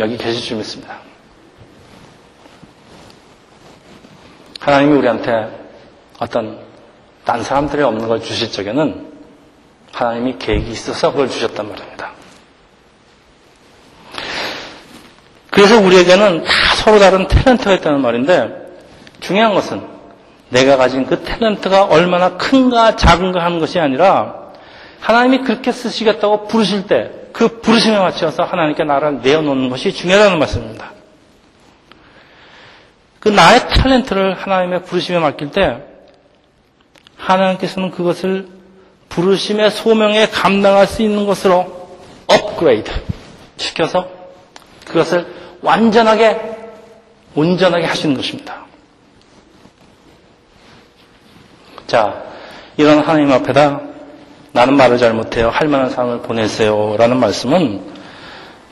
여기 0.00 0.18
계실 0.18 0.42
줄 0.42 0.58
믿습니다. 0.58 1.05
하나님이 4.66 4.98
우리한테 4.98 5.48
어떤 6.18 6.58
딴 7.24 7.42
사람들이 7.42 7.82
없는 7.82 8.08
걸 8.08 8.20
주실 8.20 8.50
적에는 8.50 9.06
하나님이 9.92 10.36
계획이 10.38 10.70
있어서 10.70 11.12
그걸 11.12 11.30
주셨단 11.30 11.68
말입니다. 11.68 12.10
그래서 15.50 15.80
우리에게는 15.80 16.44
다 16.44 16.50
서로 16.76 16.98
다른 16.98 17.26
탤런트가 17.26 17.78
있다는 17.78 18.02
말인데 18.02 18.74
중요한 19.20 19.54
것은 19.54 19.82
내가 20.50 20.76
가진 20.76 21.06
그 21.06 21.22
탤런트가 21.22 21.88
얼마나 21.88 22.36
큰가 22.36 22.96
작은가 22.96 23.42
하는 23.42 23.58
것이 23.58 23.80
아니라 23.80 24.50
하나님이 25.00 25.38
그렇게 25.44 25.72
쓰시겠다고 25.72 26.48
부르실 26.48 26.86
때 26.86 27.26
그 27.36 27.60
부르심에 27.60 27.98
맞춰서 27.98 28.44
하나님께 28.44 28.84
나를 28.84 29.20
내어놓는 29.20 29.68
것이 29.68 29.92
중요하다는 29.92 30.38
말씀입니다. 30.38 30.92
그 33.26 33.30
나의 33.30 33.58
탤런트를 33.58 34.36
하나님의 34.36 34.84
부르심에 34.84 35.18
맡길 35.18 35.50
때 35.50 35.82
하나님께서는 37.16 37.90
그것을 37.90 38.46
부르심의 39.08 39.72
소명에 39.72 40.28
감당할 40.28 40.86
수 40.86 41.02
있는 41.02 41.26
것으로 41.26 41.88
업그레이드 42.28 42.88
시켜서 43.56 44.08
그것을 44.84 45.26
완전하게 45.60 46.40
온전하게 47.34 47.86
하시는 47.86 48.14
것입니다. 48.14 48.64
자, 51.88 52.22
이런 52.76 53.00
하나님 53.00 53.32
앞에다 53.32 53.80
나는 54.52 54.76
말을 54.76 54.98
잘못해요. 54.98 55.48
할 55.48 55.66
만한 55.66 55.90
사람을 55.90 56.22
보내세요. 56.22 56.94
라는 56.96 57.18
말씀은 57.18 57.95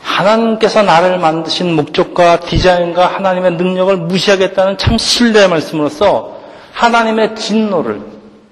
하나님께서 0.04 0.82
나를 0.82 1.18
만드신 1.18 1.74
목적과 1.74 2.40
디자인과 2.40 3.06
하나님의 3.06 3.52
능력을 3.52 3.96
무시하겠다는 3.96 4.78
참 4.78 4.98
신뢰의 4.98 5.48
말씀으로써 5.48 6.40
하나님의 6.72 7.34
진노를, 7.34 8.02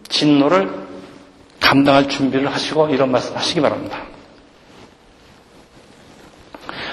진노를 0.08 0.70
감당할 1.60 2.08
준비를 2.08 2.52
하시고 2.52 2.88
이런 2.88 3.12
말씀 3.12 3.36
하시기 3.36 3.60
바랍니다. 3.60 3.98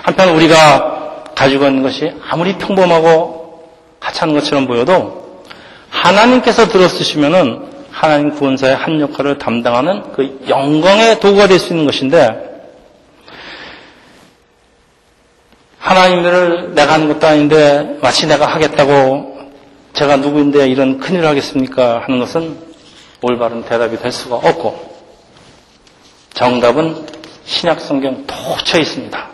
한편 0.04 0.30
우리가 0.36 1.24
가지고 1.36 1.66
있는 1.68 1.82
것이 1.82 2.12
아무리 2.30 2.58
평범하고 2.58 3.70
하찮은 4.02 4.34
것처럼 4.34 4.68
보여도 4.68 5.44
하나님께서 5.90 6.68
들었으시면은 6.68 7.70
하나님 7.92 8.32
구원사의 8.32 8.76
한 8.76 9.00
역할을 9.02 9.38
담당하는 9.40 10.12
그 10.14 10.46
영광의 10.48 11.20
도구가 11.20 11.48
될 11.48 11.60
수 11.60 11.74
있는 11.74 11.86
것인데 11.86 12.49
하나님을 15.90 16.76
내가 16.76 16.94
하는 16.94 17.08
것도 17.08 17.26
아닌데 17.26 17.98
마치 18.00 18.28
내가 18.28 18.46
하겠다고 18.46 19.40
제가 19.94 20.18
누구인데 20.18 20.68
이런 20.68 21.00
큰일을 21.00 21.26
하겠습니까? 21.26 22.04
하는 22.04 22.20
것은 22.20 22.58
올바른 23.24 23.64
대답이 23.64 23.98
될 23.98 24.12
수가 24.12 24.36
없고 24.36 25.00
정답은 26.34 27.08
신약성경 27.44 28.28
도처에 28.28 28.82
있습니다. 28.82 29.30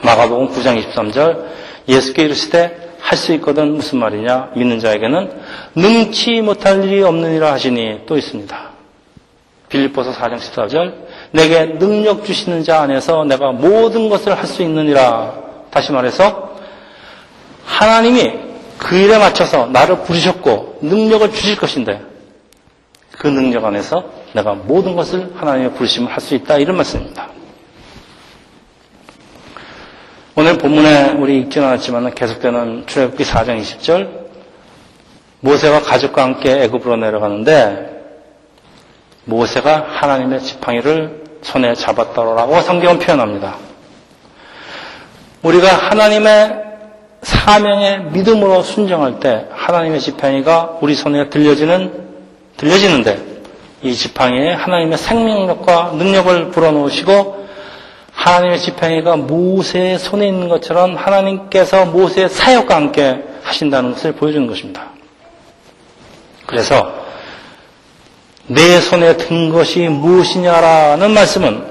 마가복음 0.00 0.54
9장 0.54 0.82
23절 0.82 1.44
예수께 1.86 2.24
이르시되 2.24 2.88
할 3.00 3.18
수 3.18 3.34
있거든 3.34 3.72
무슨 3.74 3.98
말이냐 3.98 4.52
믿는 4.56 4.78
자에게는 4.78 5.32
능치 5.74 6.40
못할 6.40 6.82
일이 6.84 7.02
없느니라 7.02 7.52
하시니 7.52 8.06
또 8.06 8.16
있습니다. 8.16 8.70
빌립보서 9.68 10.12
4장 10.12 10.38
14절 10.38 10.94
내게 11.32 11.66
능력 11.78 12.24
주시는 12.24 12.64
자 12.64 12.80
안에서 12.82 13.24
내가 13.24 13.52
모든 13.52 14.08
것을 14.08 14.36
할 14.36 14.46
수 14.46 14.62
있느니라 14.62 15.34
다시 15.70 15.92
말해서 15.92 16.56
하나님이 17.64 18.38
그 18.78 18.96
일에 18.96 19.18
맞춰서 19.18 19.66
나를 19.66 20.00
부르셨고 20.00 20.78
능력을 20.82 21.30
주실 21.32 21.56
것인데 21.56 22.00
그 23.12 23.26
능력 23.28 23.64
안에서 23.64 24.04
내가 24.32 24.54
모든 24.54 24.96
것을 24.96 25.32
하나님의 25.36 25.74
부르심을 25.74 26.10
할 26.10 26.20
수 26.20 26.34
있다 26.34 26.56
이런 26.58 26.76
말씀입니다. 26.76 27.28
오늘 30.36 30.56
본문에 30.58 31.12
우리 31.18 31.40
읽지는 31.40 31.68
않았지만 31.68 32.14
계속되는 32.14 32.86
출애굽기 32.86 33.24
4장 33.24 33.60
20절 33.60 34.08
모세와 35.40 35.80
가족과 35.82 36.22
함께 36.22 36.62
애굽으로 36.62 36.96
내려가는데 36.96 37.90
모세가 39.24 39.86
하나님의 39.88 40.40
지팡이를 40.40 41.19
손에 41.42 41.74
잡았다라고 41.74 42.60
성경은 42.60 42.98
표현합니다. 42.98 43.56
우리가 45.42 45.68
하나님의 45.68 46.70
사명에 47.22 47.98
믿음으로 48.12 48.62
순정할 48.62 49.20
때 49.20 49.46
하나님의 49.50 50.00
지팡이가 50.00 50.78
우리 50.80 50.94
손에 50.94 51.28
들려지는 51.28 52.08
들려지는데 52.56 53.30
이 53.82 53.94
지팡이에 53.94 54.52
하나님의 54.52 54.98
생명력과 54.98 55.92
능력을 55.96 56.50
불어넣으시고 56.50 57.46
하나님의 58.12 58.58
지팡이가 58.58 59.16
모세의 59.16 59.98
손에 59.98 60.28
있는 60.28 60.48
것처럼 60.48 60.96
하나님께서 60.96 61.86
모세의 61.86 62.28
사역과 62.28 62.76
함께 62.76 63.24
하신다는 63.42 63.92
것을 63.92 64.12
보여주는 64.12 64.46
것입니다. 64.46 64.90
그래서 66.46 66.99
내 68.50 68.80
손에 68.80 69.16
든 69.16 69.50
것이 69.50 69.86
무엇이냐라는 69.86 71.12
말씀은 71.12 71.62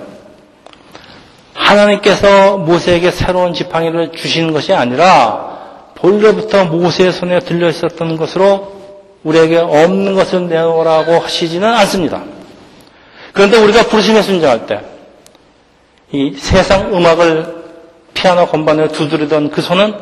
하나님께서 1.53 2.57
모세에게 2.57 3.11
새로운 3.11 3.53
지팡이를 3.53 4.13
주시는 4.13 4.53
것이 4.53 4.73
아니라 4.73 5.57
본래부터 5.95 6.65
모세의 6.65 7.11
손에 7.11 7.39
들려 7.39 7.67
있었던 7.67 8.15
것으로 8.15 8.79
우리에게 9.23 9.57
없는 9.57 10.15
것을 10.15 10.47
내놓으라고 10.47 11.19
하시지는 11.19 11.67
않습니다. 11.67 12.23
그런데 13.33 13.57
우리가 13.57 13.83
부르심에 13.83 14.21
순종할 14.21 14.65
때, 14.65 14.79
이 16.13 16.33
세상 16.37 16.95
음악을 16.95 17.57
피아노 18.13 18.47
건반에 18.47 18.87
두드리던 18.87 19.51
그 19.51 19.61
손은 19.61 19.93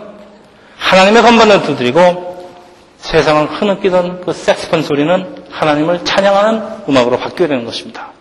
하나님의 0.77 1.23
건반을 1.23 1.63
두드리고 1.63 2.51
세상을 2.97 3.47
흐느끼던 3.47 4.21
그 4.21 4.31
색스폰 4.31 4.83
소리는 4.83 5.36
하나님을 5.51 6.05
찬양하는 6.05 6.89
음악으로 6.89 7.17
바뀌어야 7.17 7.49
되는 7.49 7.65
것입니다. 7.65 8.11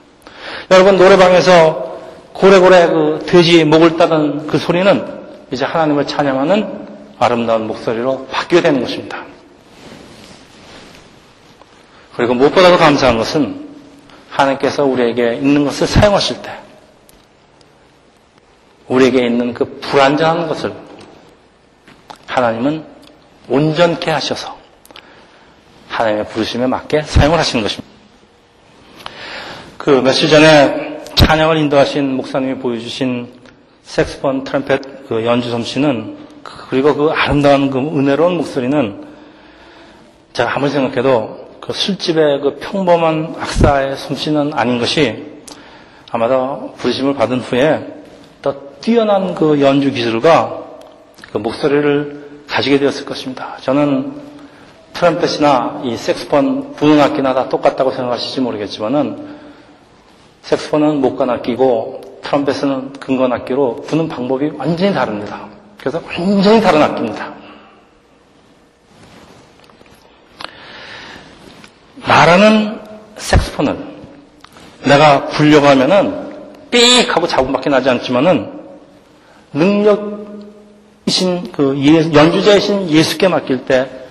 여러분 0.71 0.97
노래방에서 0.97 1.97
고래고래 2.33 2.89
그 2.89 3.25
돼지 3.27 3.65
목을 3.65 3.97
따던 3.97 4.47
그 4.47 4.59
소리는 4.59 5.17
이제 5.51 5.65
하나님을 5.65 6.07
찬양하는 6.07 6.87
아름다운 7.19 7.67
목소리로 7.67 8.27
바뀌어야 8.27 8.63
되는 8.63 8.81
것입니다. 8.81 9.25
그리고 12.17 12.35
무엇보다도 12.35 12.79
감사한 12.79 13.19
것은 13.19 13.67
하나님께서 14.31 14.85
우리에게 14.85 15.35
있는 15.35 15.65
것을 15.65 15.87
사용하실 15.87 16.43
때 16.43 16.53
우리에게 18.89 19.27
있는 19.27 19.55
그 19.55 19.79
불안정한 19.81 20.49
것을 20.49 20.73
하나님은 22.27 22.85
온전케 23.49 24.11
하셔서 24.11 24.56
하나님의 25.97 26.27
부르심에 26.27 26.67
맞게 26.67 27.03
사용을 27.03 27.39
하시는 27.39 27.63
것입니다. 27.63 27.87
그 29.79 29.91
며칠 29.91 30.29
전에 30.29 31.03
찬양을 31.15 31.57
인도하신 31.57 32.17
목사님이 32.17 32.59
보여주신 32.59 33.33
색스폰 33.83 34.45
트럼펫 34.45 35.09
그 35.09 35.25
연주 35.25 35.49
솜씨는 35.51 36.19
그리고 36.43 36.95
그 36.95 37.11
아름다운 37.11 37.71
그 37.71 37.79
은혜로운 37.79 38.37
목소리는 38.37 39.07
제가 40.35 40.55
아무리 40.55 40.71
생각해도 40.71 41.47
그 41.61 41.73
술집의 41.73 42.41
그 42.41 42.59
평범한 42.61 43.37
악사의 43.41 43.97
솜씨는 43.97 44.53
아닌 44.55 44.79
것이 44.79 45.25
아마도 46.11 46.75
부르심을 46.77 47.15
받은 47.15 47.41
후에 47.41 48.03
더 48.43 48.55
뛰어난 48.81 49.35
그 49.35 49.61
연주 49.63 49.91
기술과 49.91 50.63
그 51.33 51.39
목소리를 51.39 52.45
가지게 52.49 52.79
되었을 52.79 53.07
것입니다. 53.07 53.57
저는 53.63 54.26
트럼펫이나 54.97 55.83
이 55.85 55.97
색스폰 55.97 56.75
부는 56.75 56.99
악기나 57.01 57.35
다 57.35 57.49
똑같다고 57.51 57.91
생각하실지 57.91 58.41
모르겠지만은 58.41 59.37
색스폰은 60.41 61.03
목관 61.03 61.29
악기고 61.29 62.21
트럼펫은 62.23 62.95
근건 62.95 63.33
악기로 63.33 63.83
부는 63.87 64.09
방법이 64.09 64.53
완전히 64.57 64.95
다릅니다. 64.95 65.49
그래서 65.79 66.01
완전히 66.07 66.63
다른 66.63 66.83
악기입니다. 66.83 67.35
말하는 71.97 72.81
색스폰을 73.17 73.77
내가 74.85 75.27
불려고 75.27 75.67
하면은 75.67 76.27
삑 76.71 77.15
하고 77.15 77.27
잡음밖에 77.27 77.69
나지 77.69 77.91
않지만은 77.91 78.51
능력이신 79.53 81.53
그 81.53 81.77
연주자이신 82.15 82.91
예수께 82.91 83.29
맡길 83.29 83.67
때 83.67 84.06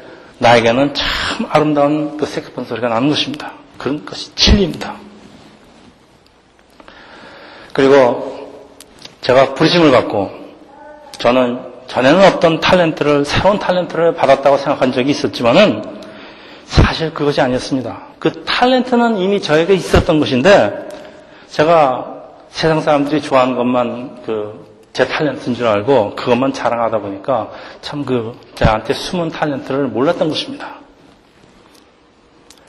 나에게는 0.46 0.94
참 0.94 1.48
아름다운 1.50 2.18
그 2.18 2.26
색스폰 2.28 2.66
소리가 2.66 2.88
나는 2.88 3.10
것입니다. 3.10 3.54
그런 3.80 4.06
것이 4.06 4.34
진리입니다. 4.36 4.96
그리고 7.74 8.54
제가 9.22 9.56
부르심을 9.56 9.92
받고 9.92 10.32
저는 11.18 11.60
전에는 11.88 12.28
없던 12.28 12.60
탤런트를 12.60 13.26
새로운 13.26 13.58
탤런트를 13.58 14.16
받았다고 14.16 14.58
생각한 14.58 14.92
적이 14.92 15.12
있었지만은 15.12 15.84
사실 16.66 17.14
그것이 17.14 17.42
아니었습니다. 17.42 17.98
그 18.20 18.44
탤런트는 18.46 19.18
이미 19.18 19.42
저에게 19.42 19.74
있었던 19.74 20.20
것인데 20.20 20.88
제가 21.50 22.06
세상 22.50 22.82
사람들이 22.82 23.22
좋아하는 23.22 23.56
것만 23.56 24.22
그 24.26 24.75
제 24.96 25.06
탤런트인 25.06 25.56
줄 25.56 25.68
알고 25.68 26.16
그것만 26.16 26.54
자랑하다 26.54 27.00
보니까 27.00 27.52
참 27.82 28.06
그 28.06 28.40
저한테 28.56 28.94
숨은 28.94 29.30
탤런트를 29.30 29.90
몰랐던 29.90 30.30
것입니다. 30.30 30.76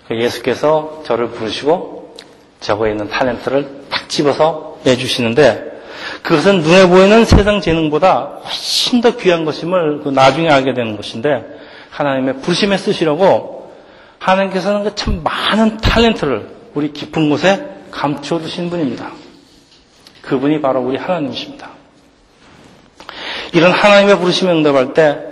그 0.08 0.20
예수께서 0.20 1.02
저를 1.04 1.28
부르시고 1.28 2.16
저거에 2.58 2.90
있는 2.90 3.08
탤런트를 3.08 3.88
딱 3.88 4.08
집어서 4.08 4.78
내주시는데 4.82 5.82
그것은 6.22 6.62
눈에 6.62 6.88
보이는 6.88 7.24
세상 7.24 7.60
재능보다 7.60 8.40
훨씬 8.42 9.00
더 9.00 9.16
귀한 9.16 9.44
것임을 9.44 10.00
그 10.02 10.08
나중에 10.08 10.50
알게 10.50 10.74
되는 10.74 10.96
것인데 10.96 11.44
하나님의 11.90 12.38
부르심에 12.38 12.76
쓰시려고 12.76 13.70
하나님께서는 14.18 14.82
그참 14.82 15.22
많은 15.22 15.78
탤런트를 15.78 16.48
우리 16.74 16.92
깊은 16.92 17.30
곳에 17.30 17.64
감추어 17.92 18.40
두신 18.40 18.68
분입니다. 18.68 19.12
그분이 20.22 20.60
바로 20.60 20.80
우리 20.80 20.96
하나님이십니다. 20.96 21.75
이런 23.56 23.72
하나님의 23.72 24.18
부르심에 24.18 24.50
응답할 24.52 24.92
때 24.94 25.26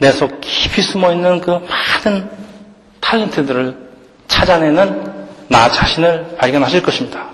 내 0.00 0.12
속 0.12 0.40
깊이 0.40 0.80
숨어 0.80 1.12
있는 1.12 1.40
그 1.42 1.50
많은 1.50 2.30
탤런트들을 3.02 3.76
찾아내는 4.28 5.26
나 5.48 5.68
자신을 5.68 6.36
발견하실 6.38 6.82
것입니다. 6.82 7.28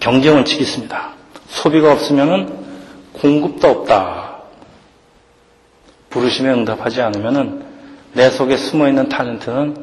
경제 0.00 0.28
원칙이 0.28 0.62
있습니다. 0.62 1.12
소비가 1.48 1.92
없으면 1.92 2.62
공급도 3.14 3.68
없다. 3.68 4.42
부르심에 6.10 6.50
응답하지 6.52 7.00
않으면 7.00 7.64
내 8.12 8.28
속에 8.28 8.58
숨어 8.58 8.88
있는 8.88 9.08
탤런트는 9.08 9.82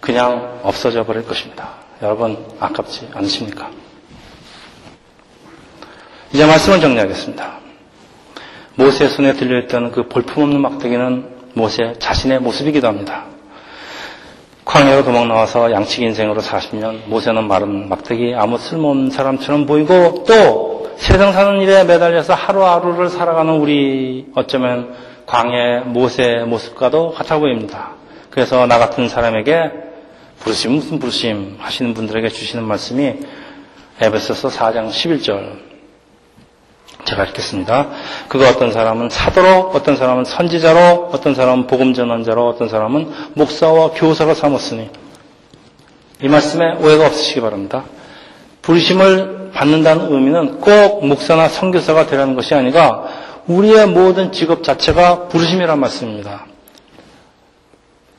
그냥 0.00 0.60
없어져 0.62 1.04
버릴 1.04 1.26
것입니다. 1.26 1.70
여러분 2.02 2.46
아깝지 2.60 3.08
않으십니까? 3.14 3.68
이제 6.32 6.44
말씀을 6.44 6.80
정리하겠습니다. 6.80 7.58
모세의 8.74 9.10
손에 9.10 9.32
들려있던 9.32 9.92
그 9.92 10.08
볼품없는 10.08 10.60
막대기는 10.60 11.38
모세 11.54 11.94
자신의 11.98 12.40
모습이기도 12.40 12.86
합니다. 12.86 13.24
광야로 14.66 15.04
도망 15.04 15.26
나와서 15.26 15.72
양치기 15.72 16.04
인생으로 16.04 16.42
40년 16.42 17.06
모세는 17.06 17.48
마른 17.48 17.88
막대기 17.88 18.34
아무 18.36 18.58
쓸모없는 18.58 19.10
사람처럼 19.10 19.64
보이고 19.64 20.24
또 20.24 20.90
세상 20.98 21.32
사는 21.32 21.62
일에 21.62 21.84
매달려서 21.84 22.34
하루하루를 22.34 23.08
살아가는 23.08 23.54
우리 23.54 24.26
어쩌면 24.34 24.94
광야 25.24 25.84
모세의 25.86 26.44
모습과도 26.44 27.12
같아 27.12 27.38
보입니다. 27.38 27.92
그래서 28.28 28.66
나 28.66 28.78
같은 28.78 29.08
사람에게 29.08 29.70
부르심 30.40 30.72
무슨 30.72 30.98
부르심 30.98 31.56
하시는 31.58 31.94
분들에게 31.94 32.28
주시는 32.28 32.64
말씀이 32.64 33.14
에베소서 34.00 34.50
4장 34.50 34.90
11절 34.90 35.67
제가 37.08 37.24
읽겠습니다. 37.24 37.88
그가 38.28 38.50
어떤 38.50 38.72
사람은 38.72 39.08
사도로, 39.08 39.70
어떤 39.74 39.96
사람은 39.96 40.24
선지자로, 40.24 41.10
어떤 41.12 41.34
사람은 41.34 41.66
복음 41.66 41.94
전환자로, 41.94 42.46
어떤 42.48 42.68
사람은 42.68 43.10
목사와 43.34 43.92
교사로 43.94 44.34
삼았으니 44.34 44.90
이 46.22 46.28
말씀에 46.28 46.74
오해가 46.82 47.06
없으시기 47.06 47.40
바랍니다. 47.40 47.84
부르심을 48.62 49.52
받는다는 49.54 50.12
의미는 50.12 50.60
꼭 50.60 51.06
목사나 51.06 51.48
선교사가 51.48 52.06
되라는 52.06 52.34
것이 52.34 52.54
아니라 52.54 53.04
우리의 53.46 53.86
모든 53.86 54.30
직업 54.30 54.62
자체가 54.62 55.28
부르심이란 55.28 55.80
말씀입니다. 55.80 56.44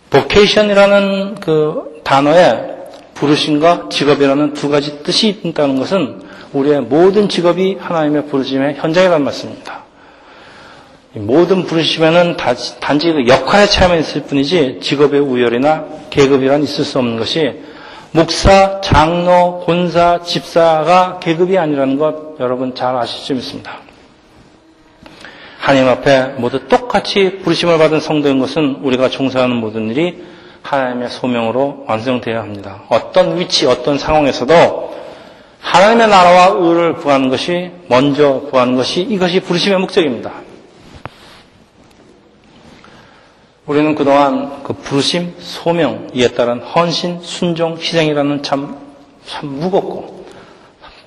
vocation이라는 0.10 1.36
그 1.36 2.02
단어에 2.04 2.80
부르심과 3.14 3.90
직업이라는 3.92 4.54
두 4.54 4.70
가지 4.70 5.04
뜻이 5.04 5.28
있다는 5.44 5.78
것은 5.78 6.29
우리의 6.54 6.82
모든 6.82 7.30
직업이 7.30 7.78
하나님의 7.80 8.28
부르심의 8.28 8.76
현장이라는 8.76 9.24
말씀입니다. 9.24 9.84
모든 11.14 11.64
부르심에는 11.66 12.38
단지 12.80 13.12
그 13.12 13.28
역할의 13.28 13.68
차이만 13.68 14.00
있을 14.00 14.24
뿐이지 14.24 14.80
직업의 14.82 15.20
우열이나 15.20 15.86
계급이란 16.10 16.64
있을 16.64 16.86
수 16.86 17.00
없는 17.00 17.18
것이 17.18 17.62
목사, 18.12 18.82
장로, 18.82 19.64
본사, 19.66 20.22
집사가 20.24 21.20
계급이 21.20 21.58
아니라는 21.58 21.98
것 21.98 22.40
여러분 22.40 22.74
잘 22.76 22.96
아실 22.96 23.20
수 23.20 23.34
있습니다. 23.34 23.72
하나님 25.60 25.88
앞에 25.90 26.36
모두 26.38 26.68
똑같이 26.68 27.40
부르심을 27.44 27.78
받은 27.78 28.00
성도인 28.00 28.40
것은 28.40 28.80
우리가 28.82 29.10
종사하는 29.10 29.56
모든 29.56 29.90
일이 29.90 30.24
하나님의 30.62 31.10
소명으로 31.10 31.86
완성되어야 31.88 32.40
합니다. 32.42 32.84
어떤 32.90 33.40
위치, 33.40 33.66
어떤 33.66 33.98
상황에서도 33.98 34.90
하나님의 35.60 36.08
나라와 36.08 36.48
의를 36.58 36.96
구하는 36.96 37.30
것이 37.30 37.72
먼저 37.88 38.42
구하는 38.50 38.76
것이 38.76 39.02
이것이 39.02 39.40
부르심의 39.42 39.80
목적입니다. 39.80 40.32
우리는 43.66 43.94
그동안 43.94 44.64
그 44.64 44.74
부르심, 44.74 45.36
소명, 45.38 46.08
이에 46.14 46.30
따른 46.30 46.60
헌신, 46.60 47.20
순종, 47.22 47.78
희생이라는 47.78 48.42
참, 48.42 48.80
참 49.28 49.48
무겁고 49.60 50.26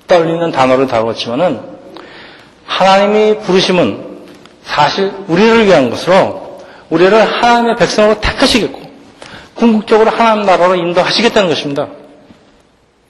떨리는 0.07 0.53
단어를 0.53 0.87
다루었지만은 0.87 1.61
하나님이 2.65 3.39
부르심은 3.39 4.13
사실 4.63 5.13
우리를 5.27 5.67
위한 5.67 5.91
것으로 5.91 6.61
우리를 6.91 7.13
하나님의 7.13 7.77
백성으로 7.77 8.21
택하시겠고 8.21 8.81
궁극적으로 9.55 10.11
하나님 10.11 10.45
나라로 10.47 10.77
인도하시겠다는 10.77 11.49
것입니다. 11.49 11.89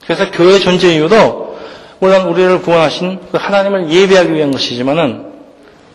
그래서 0.05 0.31
교회 0.31 0.59
존재 0.59 0.93
이유도 0.95 1.57
물론 1.99 2.27
우리를 2.27 2.61
구원하신 2.61 3.19
그 3.31 3.37
하나님을 3.37 3.89
예배하기 3.89 4.33
위한 4.33 4.51
것이지만은 4.51 5.31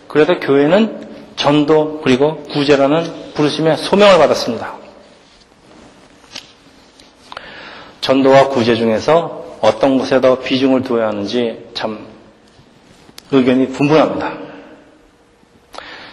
그래도 0.08 0.40
교회는 0.40 1.08
전도 1.36 2.00
그리고 2.02 2.42
구제라는 2.44 3.32
부르심의 3.34 3.76
소명을 3.76 4.18
받았습니다. 4.18 4.74
전도와 8.00 8.48
구제 8.48 8.74
중에서 8.74 9.58
어떤 9.60 9.98
것에 9.98 10.20
더 10.20 10.38
비중을 10.38 10.82
두어야 10.82 11.08
하는지 11.08 11.66
참 11.74 12.06
의견이 13.30 13.68
분분합니다. 13.68 14.32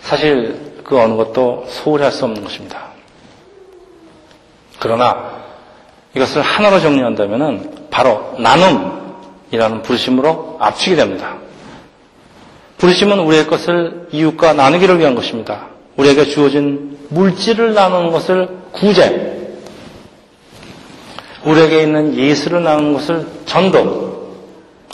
사실 0.02 0.82
그 0.84 1.00
어느 1.00 1.16
것도 1.16 1.66
소홀히 1.70 2.04
할 2.04 2.12
수 2.12 2.26
없는 2.26 2.44
것입니다. 2.44 2.90
그러나 4.80 5.36
이것을 6.16 6.42
하나로 6.42 6.80
정리한다면 6.80 7.85
바로 7.96 8.36
나눔이라는 8.40 9.82
부르심으로 9.84 10.58
앞치게 10.60 10.98
됩니다. 10.98 11.38
부르심은 12.78 13.20
우리의 13.20 13.48
것을 13.48 14.10
이웃과 14.12 14.52
나누기를 14.52 15.00
위한 15.00 15.16
것입니다. 15.16 15.68
우리에게 15.96 16.26
주어진 16.26 16.98
물질을 17.08 17.74
나누는 17.74 18.12
것을 18.12 18.50
구제, 18.74 19.62
우리에게 21.46 21.84
있는 21.84 22.18
예수를 22.18 22.66
나누는 22.66 22.94
것을 22.96 23.28
전도라고 23.46 23.98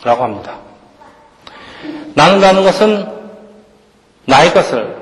합니다. 0.05 0.59
나눈다는 2.13 2.63
것은 2.63 3.07
나의 4.25 4.53
것을 4.53 4.95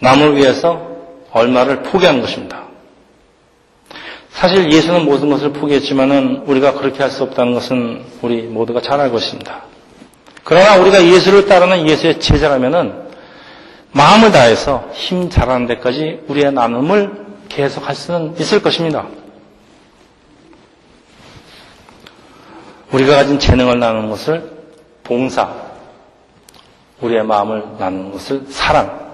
남을 0.00 0.36
위해서 0.36 0.86
얼마를 1.32 1.82
포기한 1.82 2.20
것입니다. 2.20 2.65
사실 4.36 4.70
예수는 4.70 5.06
모든 5.06 5.30
것을 5.30 5.50
포기했지만은 5.54 6.42
우리가 6.46 6.74
그렇게 6.74 7.02
할 7.02 7.10
수 7.10 7.22
없다는 7.22 7.54
것은 7.54 8.04
우리 8.20 8.42
모두가 8.42 8.82
잘 8.82 9.00
알고 9.00 9.16
있습니다. 9.16 9.62
그러나 10.44 10.76
우리가 10.76 11.02
예수를 11.02 11.46
따르는 11.46 11.88
예수의 11.88 12.20
제자라면은 12.20 13.06
마음을 13.92 14.30
다해서 14.32 14.90
힘 14.92 15.30
잘하는 15.30 15.66
데까지 15.66 16.20
우리의 16.28 16.52
나눔을 16.52 17.26
계속할 17.48 17.94
수는 17.94 18.36
있을 18.38 18.60
것입니다. 18.60 19.06
우리가 22.92 23.16
가진 23.16 23.38
재능을 23.38 23.78
나누는 23.78 24.10
것을 24.10 24.50
봉사, 25.02 25.50
우리의 27.00 27.24
마음을 27.24 27.64
나누는 27.78 28.12
것을 28.12 28.42
사랑, 28.50 29.05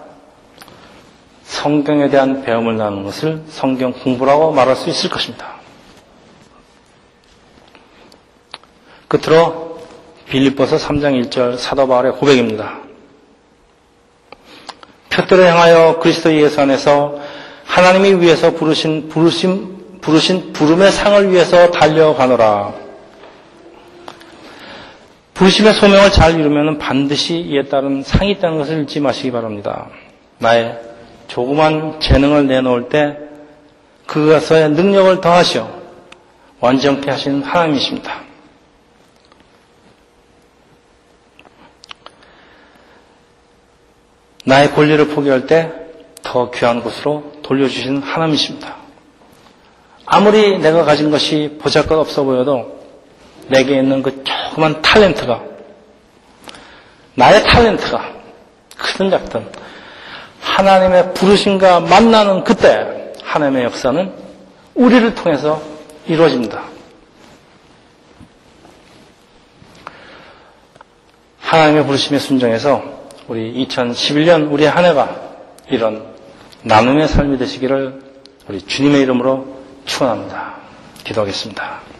성경에 1.52 2.08
대한 2.08 2.42
배움을 2.42 2.78
나누는 2.78 3.04
것을 3.04 3.42
성경 3.48 3.92
공부라고 3.92 4.52
말할 4.52 4.74
수 4.74 4.88
있을 4.88 5.10
것입니다. 5.10 5.56
끝으로 9.06 9.78
빌립보서 10.30 10.78
3장 10.78 11.22
1절 11.22 11.58
사도 11.58 11.86
바울의 11.86 12.12
고백입니다. 12.12 12.78
표들을 15.10 15.46
향하여 15.46 15.98
그리스도 16.00 16.34
예수 16.34 16.58
안에서 16.62 17.18
하나님이 17.64 18.22
위해서 18.22 18.52
부르신 18.52 19.10
부르신 19.10 20.00
부르신 20.00 20.54
부름의 20.54 20.90
상을 20.90 21.30
위해서 21.30 21.70
달려가노라. 21.70 22.72
부르심의 25.34 25.74
소명을 25.74 26.12
잘 26.12 26.40
이루면 26.40 26.78
반드시 26.78 27.36
이에 27.36 27.64
따른 27.64 28.02
상이 28.02 28.30
있다는 28.32 28.56
것을 28.56 28.82
잊지 28.84 29.00
마시기 29.00 29.30
바랍니다. 29.30 29.88
나의 30.38 30.91
조그만 31.32 32.00
재능을 32.00 32.46
내놓을 32.46 32.88
때 32.88 33.18
그것의 34.06 34.70
능력을 34.70 35.20
더하시어 35.20 35.82
완전케 36.60 37.10
하시는 37.10 37.42
하나님이십니다. 37.42 38.22
나의 44.44 44.72
권리를 44.72 45.08
포기할 45.08 45.46
때 45.46 45.82
더 46.22 46.50
귀한 46.50 46.82
곳으로 46.82 47.32
돌려주시는 47.42 48.02
하나님이십니다. 48.02 48.76
아무리 50.06 50.58
내가 50.58 50.84
가진 50.84 51.10
것이 51.10 51.58
보잘것 51.60 51.98
없어 51.98 52.24
보여도 52.24 52.80
내게 53.48 53.76
있는 53.76 54.02
그 54.02 54.24
조그만 54.24 54.80
탤런트가 54.80 55.42
나의 57.14 57.42
탤런트가 57.42 58.00
크든 58.78 59.10
작든 59.10 59.61
하나님의 60.42 61.14
부르심과 61.14 61.80
만나는 61.80 62.44
그때 62.44 63.12
하나님의 63.22 63.64
역사는 63.64 64.12
우리를 64.74 65.14
통해서 65.14 65.62
이루어집니다. 66.06 66.62
하나님의 71.40 71.86
부르심에 71.86 72.18
순종해서 72.18 72.82
우리 73.28 73.66
2011년 73.66 74.52
우리의 74.52 74.70
한 74.70 74.84
해가 74.84 75.16
이런 75.70 76.12
나눔의 76.62 77.08
삶이 77.08 77.38
되시기를 77.38 78.02
우리 78.48 78.60
주님의 78.60 79.02
이름으로 79.02 79.58
축원합니다. 79.84 80.56
기도하겠습니다. 81.04 81.91